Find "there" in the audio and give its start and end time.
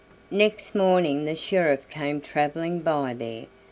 3.13-3.45